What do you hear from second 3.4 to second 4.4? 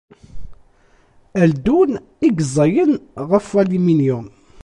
waliminyum.